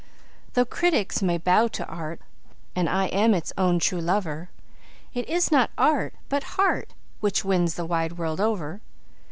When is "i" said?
2.89-3.05